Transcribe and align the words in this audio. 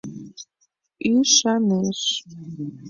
ӰШАНЕШ 1.19 2.01